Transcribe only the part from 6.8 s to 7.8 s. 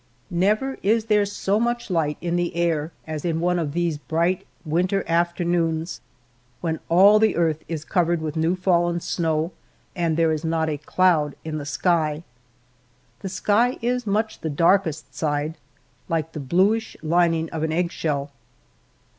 all the earth